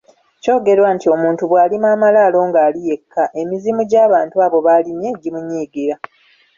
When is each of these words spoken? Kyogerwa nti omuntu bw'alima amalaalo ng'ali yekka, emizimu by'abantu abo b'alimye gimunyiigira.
Kyogerwa 0.43 0.89
nti 0.95 1.05
omuntu 1.15 1.43
bw'alima 1.49 1.87
amalaalo 1.95 2.37
ng'ali 2.47 2.79
yekka, 2.87 3.23
emizimu 3.41 3.81
by'abantu 3.89 4.35
abo 4.45 4.57
b'alimye 4.65 5.09
gimunyiigira. 5.21 5.95